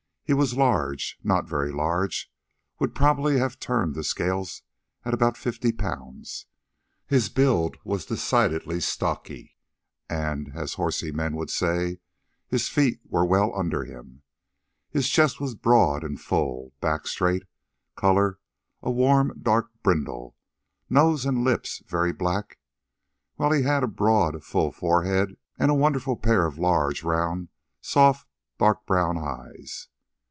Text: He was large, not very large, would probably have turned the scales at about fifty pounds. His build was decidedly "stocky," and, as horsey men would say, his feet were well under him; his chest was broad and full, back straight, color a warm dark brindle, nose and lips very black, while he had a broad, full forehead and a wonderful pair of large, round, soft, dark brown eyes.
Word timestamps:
He 0.23 0.33
was 0.33 0.55
large, 0.55 1.19
not 1.25 1.45
very 1.45 1.73
large, 1.73 2.31
would 2.79 2.95
probably 2.95 3.37
have 3.37 3.59
turned 3.59 3.95
the 3.95 4.01
scales 4.05 4.61
at 5.03 5.13
about 5.13 5.35
fifty 5.35 5.73
pounds. 5.73 6.45
His 7.05 7.27
build 7.27 7.75
was 7.83 8.05
decidedly 8.05 8.79
"stocky," 8.79 9.57
and, 10.09 10.53
as 10.55 10.75
horsey 10.75 11.11
men 11.11 11.35
would 11.35 11.49
say, 11.49 11.97
his 12.47 12.69
feet 12.69 13.01
were 13.05 13.25
well 13.25 13.53
under 13.53 13.83
him; 13.83 14.21
his 14.89 15.09
chest 15.09 15.41
was 15.41 15.53
broad 15.53 16.01
and 16.01 16.17
full, 16.17 16.71
back 16.79 17.07
straight, 17.07 17.43
color 17.97 18.39
a 18.81 18.89
warm 18.89 19.37
dark 19.41 19.69
brindle, 19.83 20.37
nose 20.89 21.25
and 21.25 21.43
lips 21.43 21.83
very 21.87 22.13
black, 22.13 22.57
while 23.35 23.51
he 23.51 23.63
had 23.63 23.83
a 23.83 23.85
broad, 23.85 24.45
full 24.45 24.71
forehead 24.71 25.35
and 25.59 25.69
a 25.69 25.73
wonderful 25.75 26.15
pair 26.15 26.45
of 26.45 26.57
large, 26.57 27.03
round, 27.03 27.49
soft, 27.81 28.29
dark 28.57 28.85
brown 28.87 29.17
eyes. 29.17 29.89